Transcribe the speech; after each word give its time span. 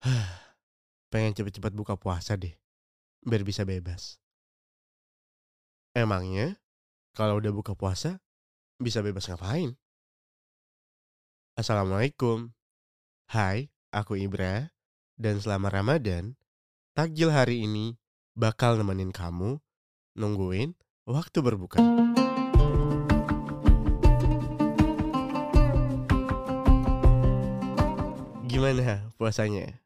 Pengen 1.12 1.36
cepet-cepet 1.36 1.76
buka 1.76 1.96
puasa 2.00 2.36
deh, 2.36 2.56
biar 3.20 3.44
bisa 3.44 3.68
bebas. 3.68 4.16
Emangnya 5.92 6.56
kalau 7.12 7.42
udah 7.42 7.52
buka 7.52 7.76
puasa 7.76 8.22
bisa 8.80 9.04
bebas 9.04 9.28
ngapain? 9.28 9.76
Assalamualaikum. 11.58 12.54
Hai, 13.28 13.68
aku 13.92 14.16
Ibra 14.16 14.72
dan 15.20 15.36
selama 15.42 15.68
Ramadan, 15.68 16.38
takjil 16.96 17.28
hari 17.28 17.68
ini 17.68 18.00
bakal 18.32 18.80
nemenin 18.80 19.12
kamu 19.12 19.60
nungguin 20.16 20.72
waktu 21.04 21.38
berbuka. 21.44 21.78
Gimana 28.50 29.12
puasanya? 29.20 29.79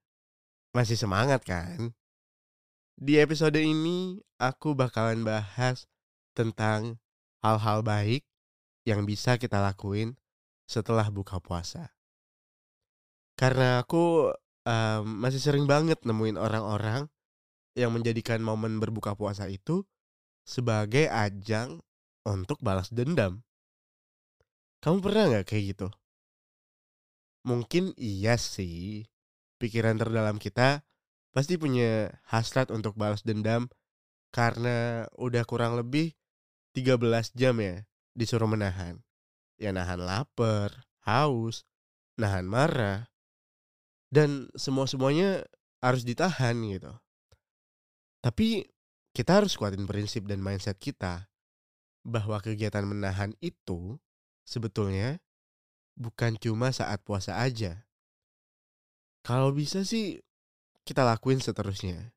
Masih 0.75 0.99
semangat 0.99 1.47
kan? 1.47 1.95
Di 2.99 3.23
episode 3.23 3.63
ini 3.63 4.19
aku 4.43 4.75
bakalan 4.75 5.23
bahas 5.23 5.87
tentang 6.35 6.99
hal-hal 7.47 7.87
baik 7.87 8.27
yang 8.83 9.07
bisa 9.07 9.39
kita 9.39 9.63
lakuin 9.63 10.19
setelah 10.67 11.07
buka 11.15 11.39
puasa. 11.39 11.95
Karena 13.39 13.87
aku 13.87 14.35
em, 14.67 15.07
masih 15.07 15.39
sering 15.39 15.71
banget 15.71 16.03
nemuin 16.03 16.43
orang-orang 16.43 17.07
yang 17.79 17.95
menjadikan 17.95 18.43
momen 18.43 18.83
berbuka 18.83 19.15
puasa 19.15 19.47
itu 19.47 19.87
sebagai 20.43 21.07
ajang 21.07 21.87
untuk 22.27 22.59
balas 22.59 22.91
dendam. 22.91 23.47
Kamu 24.83 24.99
pernah 24.99 25.39
nggak 25.39 25.47
kayak 25.47 25.65
gitu? 25.71 25.89
Mungkin 27.47 27.95
iya 27.95 28.35
sih. 28.35 29.07
Pikiran 29.65 29.97
terdalam 29.97 30.37
kita 30.37 30.85
pasti 31.33 31.57
punya 31.57 32.13
hasrat 32.29 32.69
untuk 32.69 33.01
balas 33.01 33.25
dendam 33.25 33.73
karena 34.29 35.09
udah 35.17 35.41
kurang 35.49 35.81
lebih 35.81 36.13
13 36.77 37.33
jam 37.33 37.57
ya 37.65 37.81
disuruh 38.13 38.45
menahan. 38.45 39.01
Ya 39.57 39.73
nahan 39.73 40.05
lapar, 40.05 40.85
haus, 41.09 41.65
nahan 42.21 42.45
marah, 42.45 43.09
dan 44.13 44.53
semua-semuanya 44.53 45.49
harus 45.81 46.05
ditahan 46.05 46.61
gitu. 46.69 46.93
Tapi 48.21 48.69
kita 49.17 49.41
harus 49.41 49.57
kuatin 49.57 49.89
prinsip 49.89 50.29
dan 50.29 50.45
mindset 50.45 50.77
kita 50.77 51.33
bahwa 52.05 52.37
kegiatan 52.45 52.85
menahan 52.85 53.33
itu 53.41 53.97
sebetulnya 54.45 55.25
bukan 55.97 56.37
cuma 56.37 56.69
saat 56.69 57.01
puasa 57.01 57.41
aja. 57.41 57.84
Kalau 59.25 59.57
bisa 59.57 59.89
sih 59.89 60.21
kita 60.85 61.01
lakuin 61.01 61.41
seterusnya. 61.41 62.13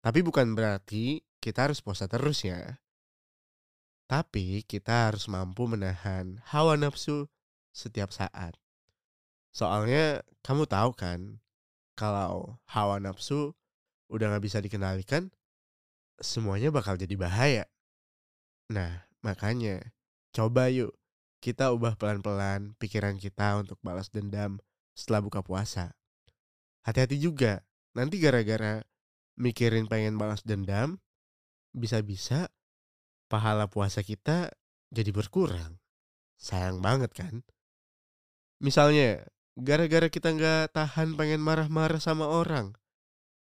Tapi 0.00 0.24
bukan 0.24 0.56
berarti 0.56 1.20
kita 1.44 1.68
harus 1.68 1.84
puasa 1.84 2.08
terus 2.08 2.40
ya. 2.40 2.80
Tapi 4.08 4.64
kita 4.64 5.12
harus 5.12 5.28
mampu 5.28 5.68
menahan 5.68 6.40
hawa 6.48 6.80
nafsu 6.80 7.28
setiap 7.76 8.08
saat. 8.16 8.56
Soalnya 9.52 10.24
kamu 10.40 10.64
tahu 10.64 10.96
kan, 10.96 11.44
kalau 12.00 12.56
hawa 12.64 12.96
nafsu 12.96 13.52
udah 14.08 14.32
gak 14.32 14.44
bisa 14.48 14.58
dikendalikan, 14.64 15.28
semuanya 16.16 16.72
bakal 16.72 16.96
jadi 16.96 17.12
bahaya. 17.12 17.64
Nah, 18.72 19.04
makanya 19.20 19.92
coba 20.32 20.72
yuk 20.72 20.96
kita 21.44 21.76
ubah 21.76 22.00
pelan-pelan 22.00 22.72
pikiran 22.80 23.20
kita 23.20 23.60
untuk 23.60 23.76
balas 23.84 24.08
dendam 24.08 24.64
setelah 24.96 25.20
buka 25.20 25.44
puasa. 25.44 25.92
Hati-hati 26.82 27.18
juga, 27.22 27.62
nanti 27.94 28.18
gara-gara 28.18 28.82
mikirin 29.38 29.86
pengen 29.86 30.18
balas 30.18 30.42
dendam, 30.42 30.98
bisa-bisa 31.70 32.50
pahala 33.30 33.70
puasa 33.70 34.02
kita 34.02 34.50
jadi 34.90 35.14
berkurang. 35.14 35.78
Sayang 36.36 36.82
banget 36.82 37.14
kan? 37.14 37.46
Misalnya, 38.58 39.22
gara-gara 39.54 40.10
kita 40.10 40.34
nggak 40.34 40.74
tahan 40.74 41.14
pengen 41.14 41.38
marah-marah 41.38 42.02
sama 42.02 42.26
orang, 42.26 42.74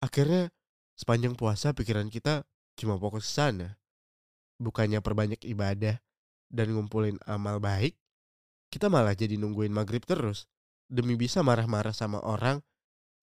akhirnya 0.02 0.50
sepanjang 0.98 1.38
puasa 1.38 1.70
pikiran 1.70 2.10
kita 2.10 2.42
cuma 2.74 2.98
fokus 2.98 3.30
ke 3.30 3.32
sana. 3.38 3.68
Bukannya 4.58 4.98
perbanyak 4.98 5.46
ibadah 5.46 6.02
dan 6.50 6.66
ngumpulin 6.74 7.22
amal 7.22 7.62
baik, 7.62 7.94
kita 8.68 8.90
malah 8.90 9.14
jadi 9.14 9.38
nungguin 9.38 9.70
maghrib 9.70 10.02
terus 10.02 10.50
demi 10.88 11.14
bisa 11.14 11.44
marah-marah 11.46 11.94
sama 11.94 12.18
orang 12.24 12.60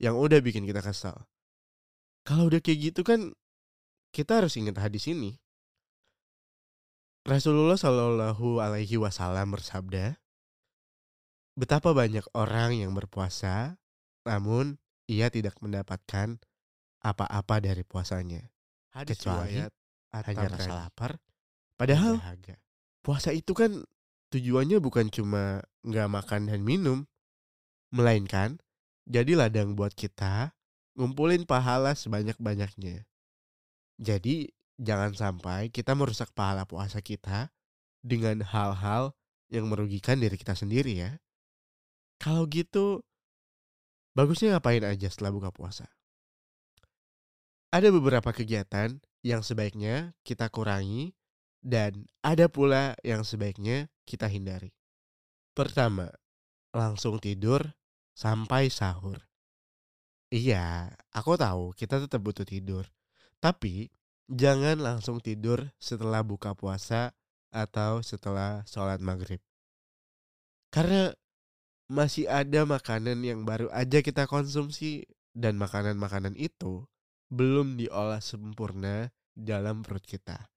yang 0.02 0.20
udah 0.20 0.40
bikin 0.44 0.68
kita 0.68 0.84
kesal. 0.84 1.28
Kalau 2.26 2.50
udah 2.50 2.60
kayak 2.60 2.92
gitu 2.92 3.02
kan 3.06 3.32
kita 4.16 4.44
harus 4.44 4.56
ingat 4.56 4.80
hadis 4.80 5.08
ini. 5.12 5.38
Rasulullah 7.26 7.76
Shallallahu 7.76 8.62
Alaihi 8.62 9.02
Wasallam 9.02 9.58
bersabda, 9.58 10.22
betapa 11.58 11.90
banyak 11.92 12.22
orang 12.38 12.78
yang 12.78 12.94
berpuasa, 12.94 13.82
namun 14.30 14.78
ia 15.10 15.34
tidak 15.34 15.58
mendapatkan 15.58 16.38
apa-apa 17.02 17.62
dari 17.66 17.82
puasanya, 17.82 18.46
Hadis 18.94 19.18
kecuali 19.18 19.58
hanya 20.14 20.48
rasa 20.54 20.72
lapar. 20.86 21.18
Padahal 21.76 22.22
dahaga. 22.22 22.56
puasa 23.02 23.34
itu 23.34 23.52
kan 23.58 23.84
tujuannya 24.30 24.78
bukan 24.78 25.10
cuma 25.10 25.66
nggak 25.82 26.10
makan 26.10 26.42
dan 26.50 26.62
minum, 26.62 27.10
melainkan 27.90 28.62
jadi 29.06 29.38
ladang 29.38 29.78
buat 29.78 29.94
kita 29.94 30.54
ngumpulin 30.98 31.46
pahala 31.46 31.94
sebanyak-banyaknya. 31.94 33.06
Jadi 34.02 34.50
jangan 34.76 35.16
sampai 35.16 35.72
kita 35.72 35.96
merusak 35.96 36.34
pahala 36.36 36.68
puasa 36.68 37.00
kita 37.00 37.54
dengan 38.02 38.44
hal-hal 38.44 39.16
yang 39.54 39.70
merugikan 39.70 40.18
diri 40.18 40.36
kita 40.36 40.58
sendiri 40.58 40.94
ya. 40.98 41.12
Kalau 42.18 42.50
gitu, 42.50 43.06
bagusnya 44.18 44.58
ngapain 44.58 44.84
aja 44.84 45.08
setelah 45.12 45.32
buka 45.36 45.50
puasa? 45.54 45.86
Ada 47.70 47.92
beberapa 47.92 48.32
kegiatan 48.32 49.04
yang 49.22 49.44
sebaiknya 49.44 50.16
kita 50.24 50.48
kurangi 50.48 51.12
dan 51.60 52.08
ada 52.24 52.48
pula 52.48 52.96
yang 53.04 53.28
sebaiknya 53.28 53.92
kita 54.08 54.32
hindari. 54.32 54.72
Pertama, 55.52 56.08
langsung 56.72 57.20
tidur 57.20 57.76
sampai 58.16 58.72
sahur. 58.72 59.20
Iya, 60.32 60.90
aku 61.14 61.38
tahu 61.38 61.76
kita 61.76 62.02
tetap 62.02 62.24
butuh 62.24 62.48
tidur. 62.48 62.88
Tapi 63.44 63.92
jangan 64.26 64.82
langsung 64.82 65.22
tidur 65.22 65.70
setelah 65.78 66.26
buka 66.26 66.58
puasa 66.58 67.14
atau 67.54 68.02
setelah 68.02 68.66
sholat 68.66 68.98
maghrib. 69.04 69.44
Karena 70.74 71.14
masih 71.86 72.26
ada 72.26 72.66
makanan 72.66 73.22
yang 73.22 73.46
baru 73.46 73.70
aja 73.70 74.02
kita 74.02 74.26
konsumsi 74.26 75.06
dan 75.38 75.60
makanan-makanan 75.62 76.34
itu 76.40 76.90
belum 77.30 77.78
diolah 77.78 78.24
sempurna 78.24 79.14
dalam 79.38 79.86
perut 79.86 80.02
kita. 80.02 80.50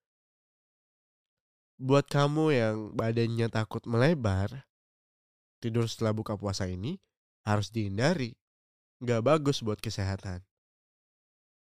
Buat 1.78 2.10
kamu 2.10 2.44
yang 2.50 2.76
badannya 2.98 3.46
takut 3.46 3.86
melebar, 3.86 4.66
tidur 5.62 5.86
setelah 5.86 6.10
buka 6.10 6.34
puasa 6.34 6.66
ini 6.66 6.98
harus 7.48 7.72
dihindari. 7.72 8.36
Gak 9.00 9.24
bagus 9.24 9.64
buat 9.64 9.80
kesehatan. 9.80 10.44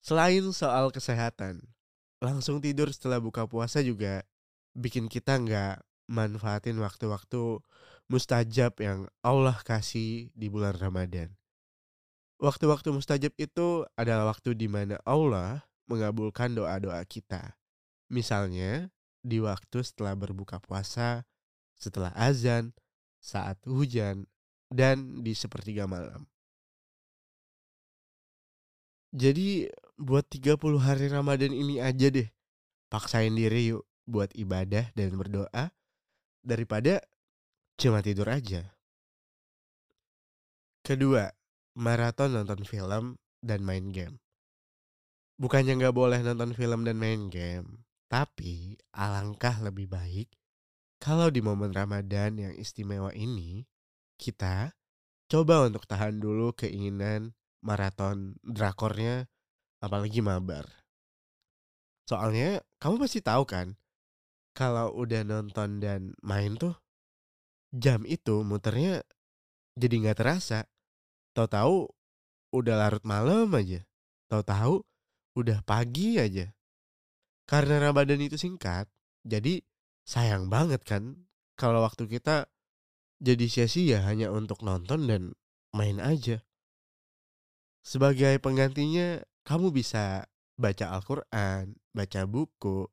Selain 0.05 0.45
soal 0.53 0.93
kesehatan, 0.93 1.65
langsung 2.21 2.61
tidur 2.61 2.93
setelah 2.93 3.17
buka 3.17 3.49
puasa 3.49 3.81
juga 3.81 4.21
bikin 4.77 5.09
kita 5.09 5.37
nggak 5.41 5.81
manfaatin 6.09 6.77
waktu-waktu 6.81 7.61
mustajab 8.11 8.75
yang 8.83 9.07
Allah 9.23 9.55
kasih 9.63 10.29
di 10.35 10.47
bulan 10.51 10.75
Ramadan. 10.75 11.33
Waktu-waktu 12.41 12.89
mustajab 12.91 13.37
itu 13.37 13.85
adalah 13.93 14.34
waktu 14.34 14.57
di 14.57 14.66
mana 14.66 14.97
Allah 15.05 15.69
mengabulkan 15.85 16.57
doa-doa 16.57 16.99
kita. 17.05 17.55
Misalnya, 18.09 18.89
di 19.22 19.37
waktu 19.37 19.85
setelah 19.85 20.17
berbuka 20.17 20.57
puasa, 20.57 21.23
setelah 21.77 22.09
azan, 22.17 22.73
saat 23.22 23.61
hujan, 23.69 24.25
dan 24.72 25.20
di 25.20 25.35
sepertiga 25.35 25.84
malam. 25.85 26.23
Jadi 29.12 29.68
buat 30.00 30.23
30 30.32 30.56
hari 30.79 31.12
Ramadan 31.12 31.52
ini 31.52 31.84
aja 31.84 32.08
deh. 32.08 32.32
Paksain 32.88 33.35
diri 33.35 33.76
yuk 33.76 33.84
buat 34.08 34.32
ibadah 34.32 34.88
dan 34.96 35.12
berdoa 35.20 35.76
daripada 36.40 37.03
cuma 37.76 38.00
tidur 38.00 38.32
aja. 38.32 38.72
Kedua, 40.82 41.28
maraton 41.76 42.34
nonton 42.34 42.64
film 42.64 43.20
dan 43.44 43.59
main 43.62 43.91
game. 43.91 44.18
Bukannya 45.35 45.76
nggak 45.78 45.96
boleh 45.96 46.20
nonton 46.23 46.56
film 46.56 46.88
dan 46.88 46.96
main 46.97 47.28
game, 47.28 47.84
tapi 48.08 48.79
alangkah 48.96 49.59
lebih 49.59 49.91
baik 49.91 50.29
kalau 51.02 51.34
di 51.34 51.41
momen 51.41 51.73
Ramadan 51.73 52.38
yang 52.38 52.53
istimewa 52.53 53.09
ini 53.18 53.66
kita 54.22 54.78
coba 55.26 55.66
untuk 55.66 55.90
tahan 55.90 56.22
dulu 56.22 56.53
keinginan 56.53 57.34
maraton 57.66 58.38
drakornya 58.46 59.26
apalagi 59.82 60.22
mabar. 60.22 60.70
Soalnya 62.06 62.62
kamu 62.78 63.02
pasti 63.02 63.26
tahu 63.26 63.50
kan 63.50 63.73
kalau 64.53 64.94
udah 64.94 65.26
nonton 65.26 65.82
dan 65.82 66.14
main 66.22 66.53
tuh 66.53 66.78
jam 67.73 68.06
itu 68.06 68.46
muternya 68.46 69.02
jadi 69.73 69.96
nggak 70.06 70.18
terasa. 70.22 70.70
Tahu-tahu 71.34 71.90
udah 72.53 72.76
larut 72.76 73.03
malam 73.08 73.50
aja. 73.56 73.82
Tahu-tahu 74.28 74.84
udah 75.40 75.64
pagi 75.64 76.20
aja. 76.20 76.52
Karena 77.47 77.79
Ramadan 77.79 78.20
itu 78.20 78.35
singkat, 78.35 78.88
jadi 79.23 79.64
sayang 80.08 80.47
banget 80.47 80.84
kan 80.84 81.28
kalau 81.56 81.84
waktu 81.84 82.08
kita 82.08 82.47
jadi 83.22 83.46
sia-sia 83.46 84.02
hanya 84.02 84.34
untuk 84.34 84.66
nonton 84.66 85.06
dan 85.06 85.22
main 85.78 86.02
aja. 86.02 86.41
Sebagai 87.85 88.41
penggantinya, 88.41 89.22
kamu 89.46 89.70
bisa 89.70 90.26
baca 90.58 90.85
Al-Quran, 90.97 91.78
baca 91.94 92.22
buku, 92.26 92.90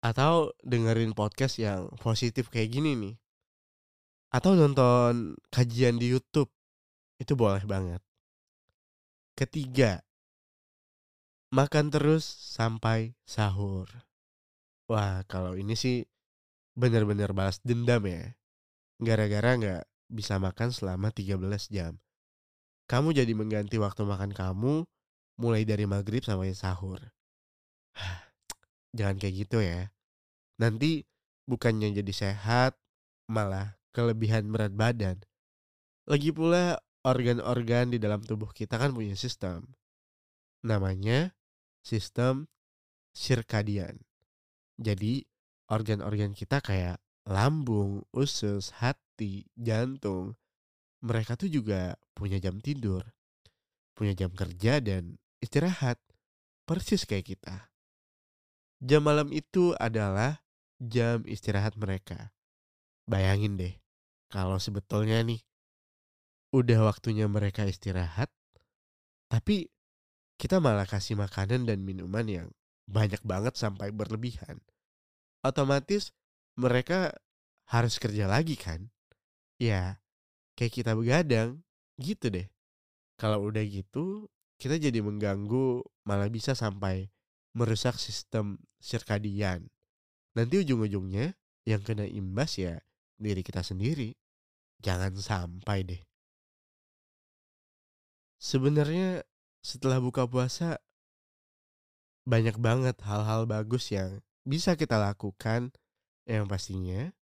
atau 0.00 0.56
dengerin 0.64 1.12
podcast 1.12 1.60
yang 1.60 1.92
positif 2.00 2.48
kayak 2.48 2.72
gini 2.72 2.96
nih. 2.96 3.16
Atau 4.32 4.56
nonton 4.56 5.36
kajian 5.52 6.00
di 6.00 6.12
YouTube. 6.12 6.52
Itu 7.20 7.36
boleh 7.36 7.64
banget. 7.64 8.00
Ketiga, 9.36 10.04
makan 11.52 11.88
terus 11.88 12.24
sampai 12.24 13.16
sahur. 13.24 13.88
Wah, 14.88 15.24
kalau 15.28 15.56
ini 15.56 15.76
sih 15.76 16.04
bener-bener 16.76 17.32
balas 17.32 17.60
dendam 17.64 18.04
ya. 18.08 18.36
Gara-gara 18.98 19.54
nggak 19.54 19.82
bisa 20.10 20.36
makan 20.42 20.74
selama 20.74 21.14
13 21.14 21.38
jam. 21.70 21.98
Kamu 22.88 23.12
jadi 23.12 23.30
mengganti 23.36 23.76
waktu 23.76 24.02
makan 24.02 24.32
kamu 24.32 24.82
mulai 25.38 25.62
dari 25.62 25.84
maghrib 25.84 26.24
sampai 26.24 26.56
sahur. 26.56 26.98
Jangan 28.96 29.20
kayak 29.20 29.34
gitu 29.46 29.60
ya. 29.62 29.92
Nanti 30.58 31.06
bukannya 31.46 31.94
jadi 31.94 32.12
sehat, 32.12 32.74
malah 33.30 33.78
kelebihan 33.94 34.50
berat 34.50 34.74
badan. 34.74 35.22
Lagi 36.08 36.32
pula 36.32 36.80
organ-organ 37.04 37.92
di 37.94 38.00
dalam 38.00 38.24
tubuh 38.24 38.50
kita 38.50 38.80
kan 38.80 38.90
punya 38.96 39.14
sistem. 39.14 39.68
Namanya 40.64 41.36
sistem 41.84 42.50
sirkadian. 43.14 44.00
Jadi 44.80 45.22
organ-organ 45.68 46.32
kita 46.34 46.64
kayak 46.64 46.98
lambung, 47.28 48.08
usus, 48.16 48.72
hati, 48.80 49.44
jantung, 49.52 50.32
mereka 51.04 51.36
tuh 51.36 51.52
juga 51.52 52.00
punya 52.16 52.40
jam 52.40 52.56
tidur, 52.58 53.04
punya 53.92 54.16
jam 54.16 54.32
kerja 54.32 54.80
dan 54.80 55.20
istirahat, 55.44 56.00
persis 56.64 57.04
kayak 57.04 57.36
kita. 57.36 57.68
Jam 58.80 59.04
malam 59.04 59.28
itu 59.30 59.76
adalah 59.76 60.40
jam 60.80 61.20
istirahat 61.28 61.76
mereka. 61.76 62.32
Bayangin 63.04 63.60
deh, 63.60 63.74
kalau 64.32 64.56
sebetulnya 64.56 65.20
nih, 65.20 65.44
udah 66.56 66.88
waktunya 66.88 67.28
mereka 67.28 67.68
istirahat, 67.68 68.32
tapi 69.28 69.68
kita 70.40 70.64
malah 70.64 70.88
kasih 70.88 71.18
makanan 71.20 71.68
dan 71.68 71.84
minuman 71.84 72.24
yang 72.24 72.48
banyak 72.88 73.20
banget 73.20 73.52
sampai 73.60 73.92
berlebihan. 73.92 74.64
Otomatis 75.44 76.16
mereka 76.58 77.14
harus 77.70 78.02
kerja 78.02 78.26
lagi 78.26 78.58
kan? 78.58 78.90
Ya, 79.62 80.02
kayak 80.58 80.74
kita 80.74 80.92
begadang, 80.98 81.62
gitu 82.02 82.34
deh. 82.34 82.50
Kalau 83.14 83.46
udah 83.46 83.62
gitu, 83.62 84.26
kita 84.58 84.74
jadi 84.74 84.98
mengganggu, 84.98 85.86
malah 86.02 86.26
bisa 86.26 86.58
sampai 86.58 87.06
merusak 87.54 87.94
sistem 87.94 88.58
sirkadian. 88.82 89.70
Nanti 90.34 90.62
ujung-ujungnya 90.62 91.34
yang 91.66 91.82
kena 91.82 92.06
imbas 92.06 92.58
ya 92.58 92.78
diri 93.18 93.42
kita 93.42 93.62
sendiri. 93.62 94.14
Jangan 94.78 95.14
sampai 95.18 95.78
deh. 95.82 96.02
Sebenarnya 98.38 99.26
setelah 99.58 99.98
buka 99.98 100.22
puasa 100.30 100.78
banyak 102.22 102.54
banget 102.62 102.94
hal-hal 103.02 103.50
bagus 103.50 103.90
yang 103.90 104.22
bisa 104.46 104.78
kita 104.78 104.94
lakukan 104.94 105.74
yang 106.28 106.44
pastinya 106.44 107.16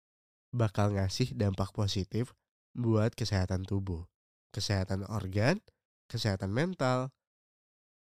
bakal 0.50 0.90
ngasih 0.98 1.38
dampak 1.38 1.70
positif 1.72 2.34
buat 2.74 3.14
kesehatan 3.14 3.64
tubuh, 3.64 4.10
kesehatan 4.50 5.06
organ, 5.06 5.62
kesehatan 6.10 6.50
mental, 6.50 7.14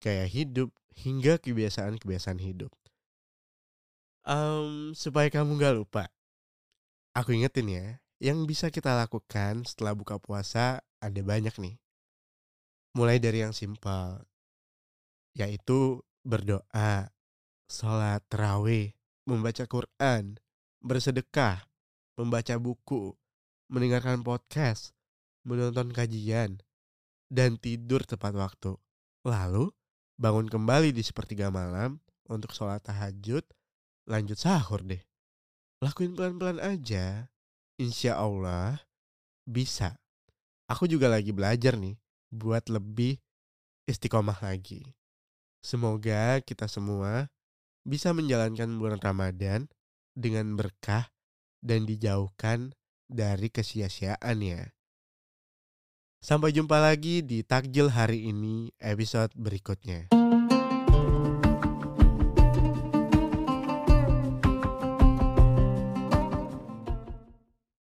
gaya 0.01 0.25
hidup, 0.25 0.73
hingga 0.97 1.37
kebiasaan-kebiasaan 1.37 2.41
hidup. 2.41 2.73
Um, 4.27 4.91
supaya 4.97 5.31
kamu 5.31 5.61
gak 5.61 5.77
lupa, 5.77 6.05
aku 7.15 7.37
ingetin 7.37 7.69
ya, 7.71 7.87
yang 8.19 8.49
bisa 8.49 8.73
kita 8.73 8.97
lakukan 8.97 9.63
setelah 9.69 9.95
buka 9.95 10.17
puasa 10.19 10.83
ada 10.99 11.21
banyak 11.23 11.53
nih. 11.61 11.77
Mulai 12.97 13.21
dari 13.21 13.45
yang 13.45 13.53
simpel, 13.53 14.25
yaitu 15.37 16.01
berdoa, 16.25 17.13
sholat 17.69 18.25
terawih, 18.33 18.97
membaca 19.29 19.69
Quran, 19.69 20.41
bersedekah, 20.81 21.65
membaca 22.17 22.55
buku, 22.57 23.13
mendengarkan 23.69 24.23
podcast, 24.23 24.97
menonton 25.47 25.91
kajian, 25.91 26.61
dan 27.31 27.59
tidur 27.59 28.03
tepat 28.07 28.35
waktu. 28.35 28.79
Lalu, 29.27 29.71
bangun 30.17 30.47
kembali 30.47 30.95
di 30.95 31.03
sepertiga 31.03 31.51
malam 31.51 31.99
untuk 32.31 32.55
sholat 32.55 32.83
tahajud, 32.83 33.43
lanjut 34.07 34.39
sahur 34.39 34.83
deh. 34.83 35.03
Lakuin 35.83 36.17
pelan-pelan 36.17 36.63
aja, 36.63 37.29
insya 37.77 38.17
Allah 38.17 38.81
bisa. 39.45 40.01
Aku 40.67 40.91
juga 40.91 41.07
lagi 41.07 41.31
belajar 41.31 41.79
nih 41.79 41.95
buat 42.33 42.67
lebih 42.73 43.23
istiqomah 43.87 44.43
lagi. 44.43 44.83
Semoga 45.63 46.43
kita 46.43 46.67
semua 46.67 47.31
bisa 47.87 48.11
menjalankan 48.11 48.67
bulan 48.79 48.99
Ramadan 48.99 49.71
dengan 50.17 50.57
berkah 50.57 51.13
dan 51.61 51.85
dijauhkan 51.85 52.73
dari 53.07 53.53
kesia-siaan 53.53 54.39
ya. 54.41 54.73
Sampai 56.25 56.51
jumpa 56.51 56.81
lagi 56.81 57.23
di 57.23 57.45
takjil 57.45 57.93
hari 57.93 58.33
ini 58.33 58.73
episode 58.83 59.31
berikutnya. 59.37 60.11